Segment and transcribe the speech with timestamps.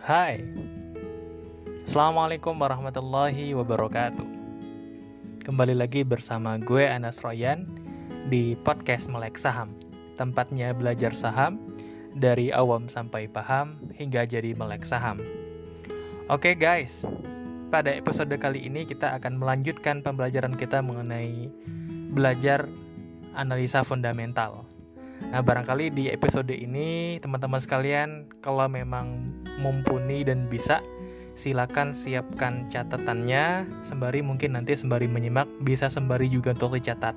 [0.00, 0.40] Hai.
[1.84, 4.24] Assalamualaikum warahmatullahi wabarakatuh.
[5.44, 7.68] Kembali lagi bersama gue Anas Royan
[8.32, 9.76] Di podcast Melek Saham.
[10.16, 11.60] Tempatnya belajar saham
[12.16, 15.20] Dari awam sampai paham Hingga jadi melek saham.
[16.32, 17.04] Oke guys.
[17.68, 21.52] Pada episode kali ini kita akan melanjutkan pembelajaran kita mengenai
[22.16, 22.64] Belajar
[23.36, 24.64] analisa fundamental.
[25.28, 30.80] Nah, barangkali di episode ini teman-teman sekalian kalau memang mumpuni dan bisa
[31.38, 37.16] silakan siapkan catatannya sembari mungkin nanti sembari menyimak bisa sembari juga untuk dicatat.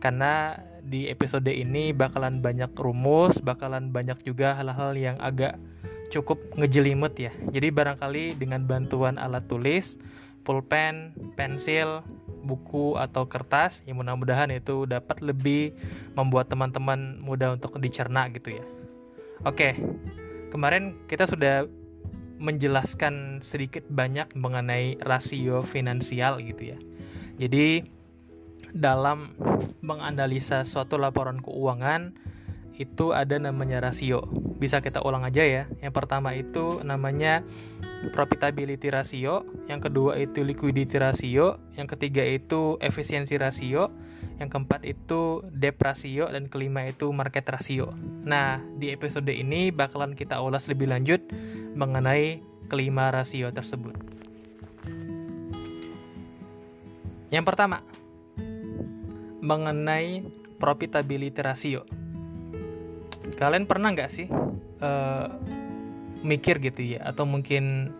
[0.00, 5.60] Karena di episode ini bakalan banyak rumus, bakalan banyak juga hal-hal yang agak
[6.08, 7.32] cukup ngejelimut ya.
[7.52, 10.00] Jadi barangkali dengan bantuan alat tulis,
[10.42, 12.02] pulpen, pensil,
[12.42, 15.76] buku atau kertas yang mudah-mudahan itu dapat lebih
[16.16, 18.64] membuat teman-teman mudah untuk dicerna gitu ya.
[19.44, 19.76] Oke,
[20.50, 21.66] kemarin kita sudah
[22.40, 26.78] menjelaskan sedikit banyak mengenai rasio finansial gitu ya.
[27.40, 27.84] Jadi
[28.72, 29.34] dalam
[29.84, 32.14] menganalisa suatu laporan keuangan
[32.80, 34.24] itu ada namanya rasio.
[34.56, 35.64] Bisa kita ulang aja ya.
[35.84, 37.44] Yang pertama itu namanya
[38.08, 43.92] profitability ratio, yang kedua itu liquidity ratio, yang ketiga itu efisiensi rasio,
[44.40, 47.92] yang keempat itu debt ratio dan kelima itu market ratio.
[48.24, 51.20] Nah, di episode ini bakalan kita ulas lebih lanjut
[51.76, 52.40] mengenai
[52.72, 53.92] kelima rasio tersebut.
[57.28, 57.84] Yang pertama,
[59.44, 60.24] mengenai
[60.56, 61.84] profitability ratio.
[63.36, 64.28] Kalian pernah nggak sih
[64.80, 65.28] uh,
[66.24, 67.92] mikir gitu ya atau mungkin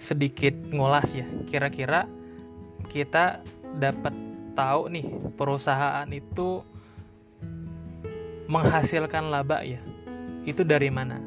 [0.00, 2.04] sedikit ngolas ya kira-kira
[2.92, 3.40] kita
[3.80, 4.12] dapat
[4.54, 6.62] tahu nih perusahaan itu
[8.46, 9.82] menghasilkan laba ya?
[10.46, 11.20] Itu dari mana?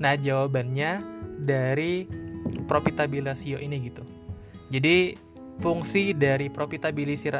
[0.00, 1.04] Nah jawabannya
[1.44, 2.08] dari
[2.66, 4.02] profitability ini gitu.
[4.72, 5.14] Jadi
[5.62, 7.30] fungsi dari profitability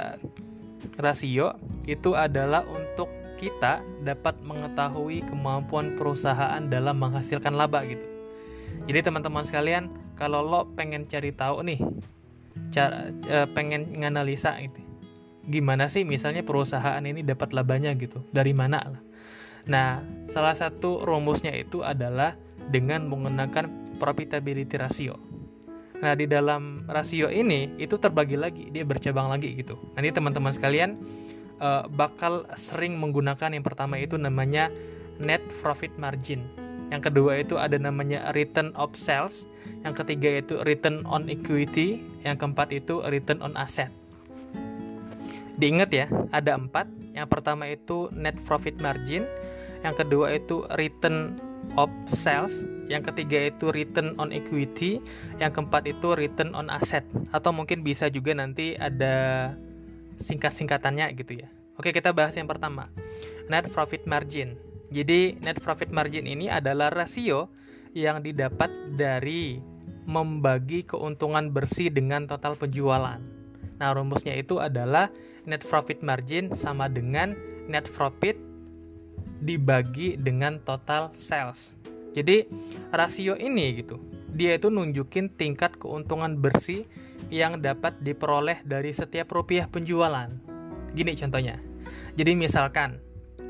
[1.01, 1.59] rasio
[1.89, 3.11] itu adalah untuk
[3.41, 8.07] kita dapat mengetahui kemampuan perusahaan dalam menghasilkan laba gitu.
[8.85, 11.81] Jadi teman-teman sekalian, kalau lo pengen cari tahu nih,
[12.71, 14.81] cara e, pengen nganalisa gitu,
[15.49, 19.03] gimana sih misalnya perusahaan ini dapat labanya gitu, dari mana lah.
[19.65, 22.37] Nah, salah satu rumusnya itu adalah
[22.69, 25.17] dengan menggunakan profitability ratio.
[26.05, 29.81] Nah, di dalam rasio ini itu terbagi lagi, dia bercabang lagi gitu.
[29.97, 31.01] Nanti teman-teman sekalian
[31.65, 34.69] uh, bakal sering menggunakan yang pertama itu namanya
[35.17, 36.45] net profit margin.
[36.93, 39.49] Yang kedua itu ada namanya return of sales.
[39.81, 42.05] Yang ketiga itu return on equity.
[42.21, 43.89] Yang keempat itu return on asset.
[45.55, 46.91] Diingat ya, ada empat.
[47.15, 49.23] Yang pertama itu net profit margin.
[49.87, 51.39] Yang kedua itu return
[51.79, 52.67] of sales.
[52.91, 54.99] Yang ketiga itu return on equity.
[55.39, 57.07] Yang keempat itu return on asset.
[57.31, 59.55] Atau mungkin bisa juga nanti ada
[60.19, 61.49] singkat-singkatannya gitu ya.
[61.79, 62.91] Oke, kita bahas yang pertama.
[63.51, 64.59] Net profit margin.
[64.95, 67.51] Jadi, net profit margin ini adalah rasio
[67.95, 69.59] yang didapat dari
[70.05, 73.34] membagi keuntungan bersih dengan total penjualan.
[73.85, 75.13] Nah, rumusnya itu adalah
[75.45, 77.37] net profit margin sama dengan
[77.69, 78.33] net profit
[79.45, 81.77] dibagi dengan total sales.
[82.17, 82.49] Jadi,
[82.97, 84.01] rasio ini gitu,
[84.33, 86.89] dia itu nunjukin tingkat keuntungan bersih
[87.29, 90.33] yang dapat diperoleh dari setiap rupiah penjualan.
[90.97, 91.61] Gini contohnya.
[92.17, 92.97] Jadi misalkan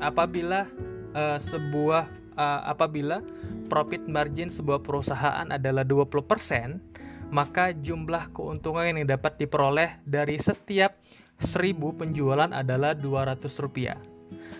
[0.03, 0.67] apabila
[1.15, 3.23] uh, sebuah uh, apabila
[3.71, 10.97] profit margin sebuah perusahaan adalah 20%, maka jumlah keuntungan yang dapat diperoleh dari setiap
[11.41, 13.99] 1000 penjualan adalah 200 rupiah.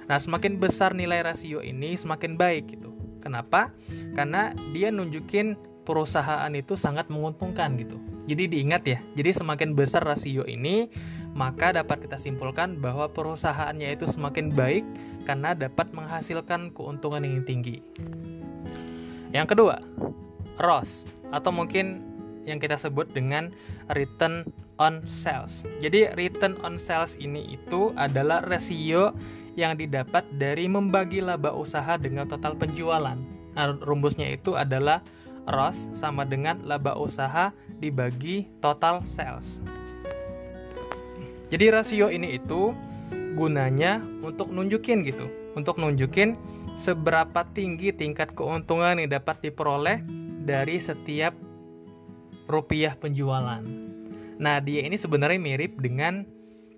[0.06, 2.94] Nah, semakin besar nilai rasio ini semakin baik gitu.
[3.26, 3.74] Kenapa?
[4.14, 7.98] Karena dia nunjukin perusahaan itu sangat menguntungkan gitu.
[8.26, 10.90] Jadi diingat ya, jadi semakin besar rasio ini,
[11.38, 14.82] maka dapat kita simpulkan bahwa perusahaannya itu semakin baik
[15.30, 17.86] karena dapat menghasilkan keuntungan yang tinggi.
[19.30, 19.78] Yang kedua,
[20.58, 22.15] ROS atau mungkin
[22.46, 23.52] yang kita sebut dengan
[23.92, 24.46] return
[24.78, 25.66] on sales.
[25.82, 29.12] Jadi return on sales ini itu adalah rasio
[29.56, 33.16] yang didapat dari membagi laba usaha dengan total penjualan.
[33.56, 35.00] Nah, rumusnya itu adalah
[35.48, 39.64] ROS sama dengan laba usaha dibagi total sales.
[41.48, 42.76] Jadi rasio ini itu
[43.38, 46.36] gunanya untuk nunjukin gitu, untuk nunjukin
[46.76, 50.04] seberapa tinggi tingkat keuntungan yang dapat diperoleh
[50.44, 51.38] dari setiap
[52.46, 53.62] rupiah penjualan.
[54.36, 56.28] Nah, dia ini sebenarnya mirip dengan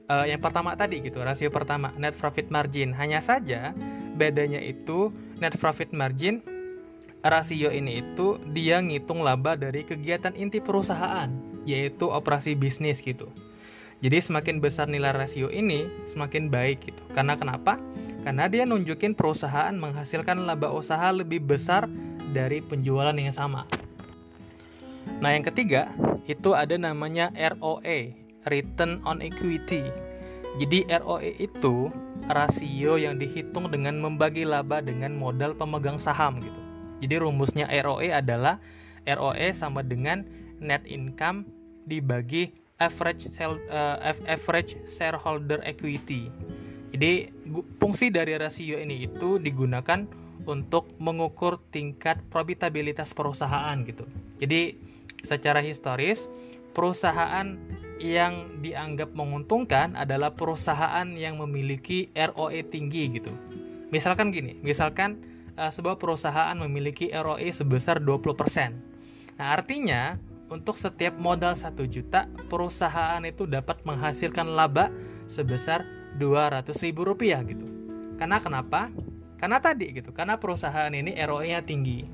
[0.09, 2.93] uh, yang pertama tadi gitu, rasio pertama net profit margin.
[2.93, 3.73] Hanya saja
[4.17, 6.41] bedanya itu net profit margin
[7.25, 11.29] rasio ini itu dia ngitung laba dari kegiatan inti perusahaan,
[11.65, 13.29] yaitu operasi bisnis gitu.
[13.97, 17.01] Jadi semakin besar nilai rasio ini, semakin baik gitu.
[17.17, 17.81] Karena kenapa?
[18.21, 21.89] Karena dia nunjukin perusahaan menghasilkan laba usaha lebih besar
[22.29, 23.65] dari penjualan yang sama.
[25.17, 25.89] Nah, yang ketiga,
[26.29, 28.13] itu ada namanya ROE,
[28.45, 29.81] Return on Equity.
[30.61, 31.89] Jadi ROE itu
[32.29, 36.61] rasio yang dihitung dengan membagi laba dengan modal pemegang saham gitu.
[37.01, 38.61] Jadi rumusnya ROE adalah
[39.05, 40.25] ROE sama dengan
[40.61, 41.45] net income
[41.85, 43.97] dibagi average sell, uh,
[44.29, 46.29] average shareholder equity.
[46.93, 47.33] Jadi
[47.81, 50.05] fungsi dari rasio ini itu digunakan
[50.47, 54.07] untuk mengukur tingkat profitabilitas perusahaan gitu.
[54.39, 54.77] Jadi
[55.23, 56.29] secara historis
[56.77, 57.57] perusahaan
[57.97, 63.33] yang dianggap menguntungkan adalah perusahaan yang memiliki ROE tinggi gitu.
[63.89, 65.17] Misalkan gini, misalkan
[65.57, 69.41] uh, sebuah perusahaan memiliki ROE sebesar 20%.
[69.41, 70.21] Nah, artinya
[70.53, 74.93] untuk setiap modal 1 juta, perusahaan itu dapat menghasilkan laba
[75.25, 75.83] sebesar
[76.21, 77.65] 200 ribu gitu.
[78.21, 78.93] Karena kenapa?
[79.37, 82.05] Karena tadi gitu, karena perusahaan ini ROE-nya tinggi.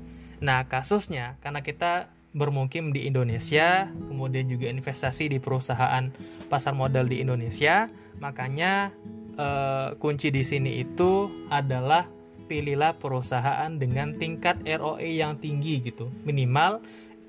[0.44, 6.10] Nah, kasusnya karena kita bermukim di Indonesia, kemudian juga investasi di perusahaan
[6.50, 7.86] pasar modal di Indonesia,
[8.18, 8.90] makanya
[9.38, 12.10] eh, kunci di sini itu adalah
[12.50, 16.12] pilihlah perusahaan dengan tingkat ROE yang tinggi gitu.
[16.28, 16.82] Minimal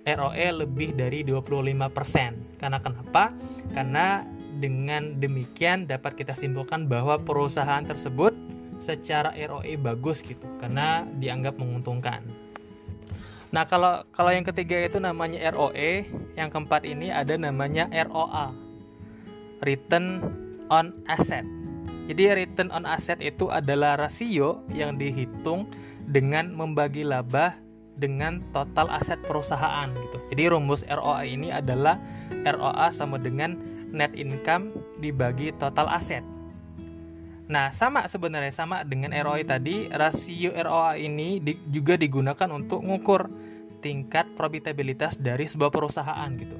[0.06, 2.60] ROE lebih dari 25%.
[2.62, 3.31] Karena kenapa?
[3.72, 8.31] Karena dengan demikian dapat kita simpulkan bahwa perusahaan tersebut
[8.75, 12.45] secara ROE bagus gitu karena dianggap menguntungkan.
[13.56, 16.04] Nah, kalau kalau yang ketiga itu namanya ROE,
[16.36, 18.52] yang keempat ini ada namanya ROA.
[19.63, 20.19] Return
[20.68, 21.48] on asset.
[22.12, 25.72] Jadi return on asset itu adalah rasio yang dihitung
[26.04, 27.56] dengan membagi laba
[27.96, 30.19] dengan total aset perusahaan gitu.
[30.36, 31.96] Jadi rumus ROA ini adalah
[32.44, 33.56] ROA sama dengan
[33.96, 36.35] net income dibagi total aset.
[37.46, 43.30] Nah, sama sebenarnya sama dengan ROI tadi, rasio ROA ini di, juga digunakan untuk mengukur
[43.86, 46.58] tingkat profitabilitas dari sebuah perusahaan gitu.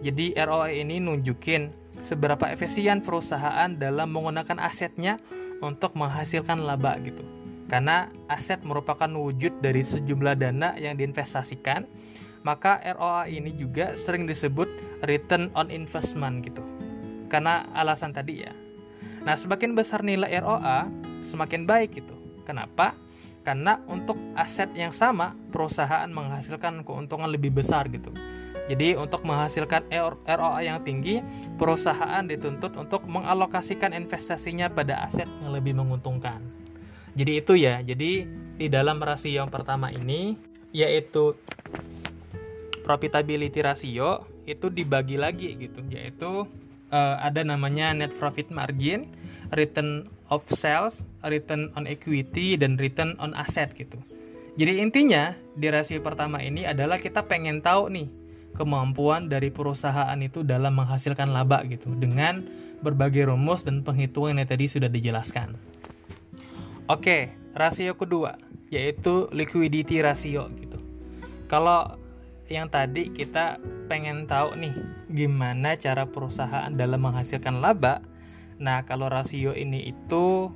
[0.00, 1.68] Jadi ROI ini nunjukin
[2.00, 5.20] seberapa efisien perusahaan dalam menggunakan asetnya
[5.60, 7.22] untuk menghasilkan laba gitu
[7.72, 11.88] karena aset merupakan wujud dari sejumlah dana yang diinvestasikan,
[12.44, 14.68] maka ROA ini juga sering disebut
[15.08, 16.60] return on investment gitu.
[17.32, 18.52] Karena alasan tadi ya.
[19.22, 20.90] Nah, semakin besar nilai ROA,
[21.22, 22.14] semakin baik gitu.
[22.42, 22.98] Kenapa?
[23.42, 28.10] Karena untuk aset yang sama, perusahaan menghasilkan keuntungan lebih besar gitu.
[28.70, 29.90] Jadi untuk menghasilkan
[30.26, 31.18] ROA yang tinggi,
[31.58, 36.38] perusahaan dituntut untuk mengalokasikan investasinya pada aset yang lebih menguntungkan.
[37.18, 37.82] Jadi itu ya.
[37.82, 38.26] Jadi
[38.58, 40.38] di dalam rasio yang pertama ini
[40.72, 41.36] yaitu
[42.86, 46.48] profitability ratio itu dibagi lagi gitu yaitu
[46.92, 49.08] uh, ada namanya net profit margin,
[49.56, 53.98] return of sales, return on equity dan return on asset gitu.
[54.60, 58.08] Jadi intinya di rasio pertama ini adalah kita pengen tahu nih
[58.52, 62.44] kemampuan dari perusahaan itu dalam menghasilkan laba gitu dengan
[62.84, 65.56] berbagai rumus dan penghitungan yang tadi sudah dijelaskan.
[66.92, 68.36] Oke, rasio kedua
[68.72, 70.80] yaitu liquidity ratio gitu.
[71.48, 72.00] Kalau
[72.52, 73.56] yang tadi kita
[73.88, 74.76] pengen tahu nih
[75.08, 78.04] gimana cara perusahaan dalam menghasilkan laba.
[78.60, 80.52] Nah, kalau rasio ini itu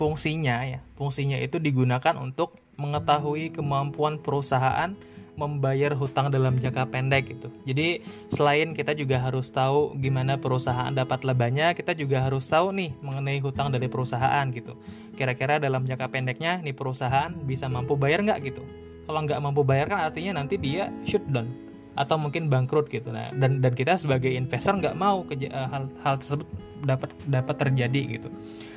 [0.00, 4.96] fungsinya ya, fungsinya itu digunakan untuk mengetahui kemampuan perusahaan
[5.38, 7.48] membayar hutang dalam jangka pendek gitu.
[7.64, 12.92] Jadi selain kita juga harus tahu gimana perusahaan dapat labanya, kita juga harus tahu nih
[13.00, 14.76] mengenai hutang dari perusahaan gitu.
[15.16, 18.64] Kira-kira dalam jangka pendeknya nih perusahaan bisa mampu bayar nggak gitu.
[19.10, 21.50] Kalau nggak mampu bayar kan artinya nanti dia shutdown
[21.98, 23.10] atau mungkin bangkrut gitu.
[23.10, 26.46] Nah dan dan kita sebagai investor nggak mau ke, uh, hal hal tersebut
[26.86, 28.30] dapat dapat terjadi gitu.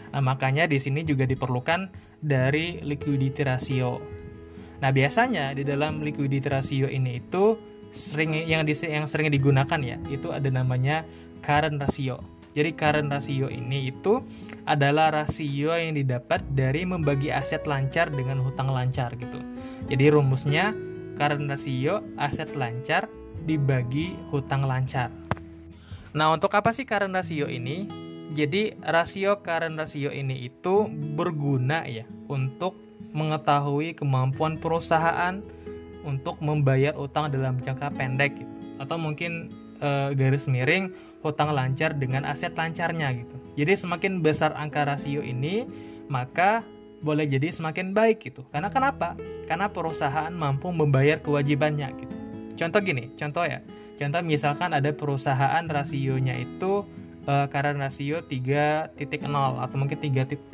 [0.10, 4.02] Nah makanya di sini juga diperlukan dari liquidity ratio.
[4.80, 7.56] Nah, biasanya di dalam liquidity ratio ini itu
[7.96, 11.08] sering yang di, yang sering digunakan ya, itu ada namanya
[11.40, 12.20] current ratio.
[12.54, 14.22] Jadi current ratio ini itu
[14.70, 19.42] adalah rasio yang didapat dari membagi aset lancar dengan hutang lancar gitu.
[19.90, 20.72] Jadi rumusnya
[21.18, 23.10] current ratio aset lancar
[23.44, 25.10] dibagi hutang lancar.
[26.14, 27.90] Nah, untuk apa sih current ratio ini?
[28.34, 32.78] Jadi rasio current ratio ini itu berguna ya untuk
[33.14, 35.42] mengetahui kemampuan perusahaan
[36.02, 40.92] untuk membayar utang dalam jangka pendek gitu atau mungkin e, garis miring
[41.24, 43.36] hutang lancar dengan aset lancarnya gitu.
[43.58, 45.66] Jadi semakin besar angka rasio ini,
[46.12, 46.62] maka
[47.04, 48.48] boleh jadi semakin baik gitu.
[48.50, 49.20] Karena kenapa?
[49.46, 52.16] Karena perusahaan mampu membayar kewajibannya gitu.
[52.56, 53.60] Contoh gini, contoh ya.
[54.00, 56.88] Contoh misalkan ada perusahaan rasionya itu
[57.28, 58.96] uh, karena rasio 3.0
[59.36, 60.52] atau mungkin 3.0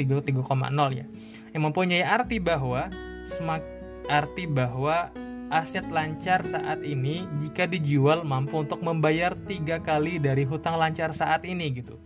[0.94, 1.06] ya.
[1.50, 2.90] Yang mempunyai arti bahwa
[3.26, 3.64] semak
[4.10, 5.14] arti bahwa
[5.50, 11.42] aset lancar saat ini jika dijual mampu untuk membayar tiga kali dari hutang lancar saat
[11.46, 11.98] ini gitu.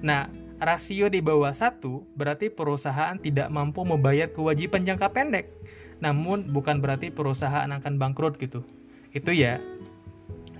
[0.00, 0.28] Nah,
[0.60, 5.52] rasio di bawah satu berarti perusahaan tidak mampu membayar kewajiban jangka pendek.
[6.00, 8.64] Namun bukan berarti perusahaan akan bangkrut gitu.
[9.12, 9.60] Itu ya.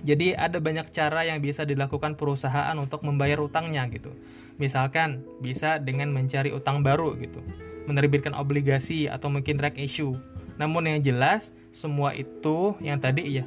[0.05, 4.13] Jadi ada banyak cara yang bisa dilakukan perusahaan untuk membayar utangnya gitu.
[4.61, 7.41] Misalkan bisa dengan mencari utang baru gitu,
[7.89, 10.13] menerbitkan obligasi atau mungkin reg issue
[10.55, 13.45] namun yang jelas semua itu yang tadi ya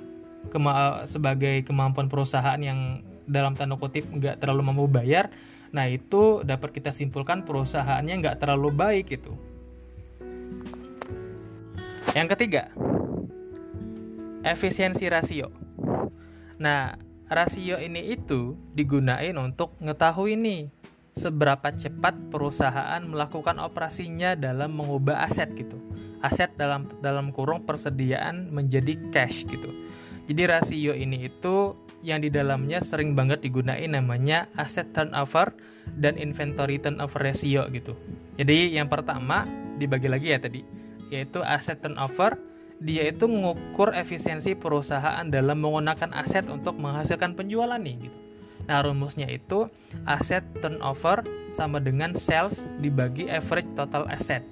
[0.53, 5.29] kema sebagai kemampuan perusahaan yang dalam tanda kutip nggak terlalu mampu bayar,
[5.69, 9.37] nah itu dapat kita simpulkan perusahaannya nggak terlalu baik itu.
[12.17, 12.73] Yang ketiga,
[14.49, 15.53] efisiensi rasio.
[16.57, 16.97] Nah,
[17.29, 20.73] rasio ini itu digunain untuk ngetahui nih
[21.13, 25.77] seberapa cepat perusahaan melakukan operasinya dalam mengubah aset gitu.
[26.25, 29.71] Aset dalam dalam kurung persediaan menjadi cash gitu.
[30.29, 31.73] Jadi rasio ini itu
[32.05, 35.51] yang di dalamnya sering banget digunain namanya asset turnover
[35.99, 37.97] dan inventory turnover ratio gitu.
[38.39, 39.49] Jadi yang pertama
[39.81, 40.63] dibagi lagi ya tadi,
[41.11, 42.39] yaitu asset turnover
[42.79, 48.19] dia itu mengukur efisiensi perusahaan dalam menggunakan aset untuk menghasilkan penjualan nih gitu.
[48.69, 49.67] Nah, rumusnya itu
[50.05, 51.25] aset turnover
[51.57, 54.45] sama dengan sales dibagi average total asset.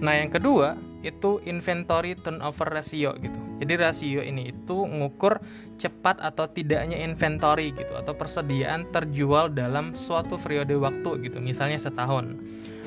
[0.00, 3.36] Nah, yang kedua itu inventory turnover ratio gitu.
[3.60, 5.40] Jadi rasio ini itu mengukur
[5.80, 12.36] cepat atau tidaknya inventory gitu atau persediaan terjual dalam suatu periode waktu gitu, misalnya setahun.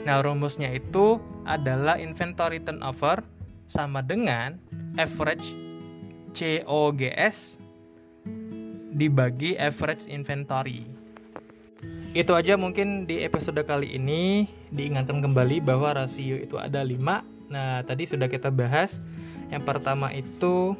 [0.05, 3.22] Nah, rumusnya itu adalah inventory turnover
[3.65, 4.60] sama dengan
[4.98, 5.53] average
[6.34, 7.62] COGS
[8.93, 10.86] dibagi average inventory.
[12.13, 17.01] Itu aja mungkin di episode kali ini diingatkan kembali bahwa rasio itu ada 5.
[17.50, 19.01] Nah, tadi sudah kita bahas.
[19.50, 20.77] Yang pertama itu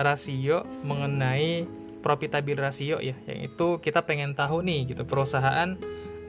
[0.00, 1.68] rasio mengenai
[2.00, 5.76] profitabil rasio ya, yaitu kita pengen tahu nih gitu perusahaan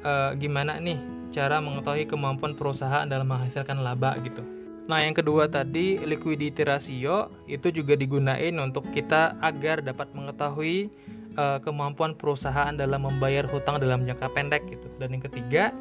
[0.03, 1.00] eh, gimana nih
[1.31, 4.43] cara mengetahui kemampuan perusahaan dalam menghasilkan laba gitu.
[4.91, 10.91] Nah, yang kedua tadi liquidity ratio itu juga digunain untuk kita agar dapat mengetahui
[11.38, 14.89] uh, kemampuan perusahaan dalam membayar hutang dalam jangka pendek gitu.
[15.00, 15.72] Dan yang ketiga,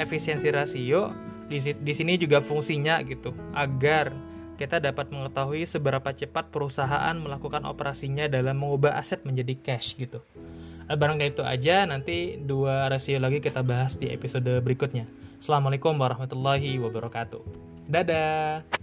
[0.00, 1.12] efisiensi rasio
[1.46, 4.10] di, di sini juga fungsinya gitu agar
[4.56, 10.22] kita dapat mengetahui seberapa cepat perusahaan melakukan operasinya dalam mengubah aset menjadi cash gitu.
[10.86, 15.06] Eh, barangkali itu aja, nanti dua rasio lagi kita bahas di episode berikutnya.
[15.42, 17.42] Assalamualaikum warahmatullahi wabarakatuh.
[17.90, 18.81] Dadah.